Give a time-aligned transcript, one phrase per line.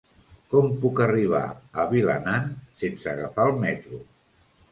[0.53, 1.41] Com puc arribar
[1.83, 2.49] a Vilanant
[2.81, 4.01] sense agafar el metro?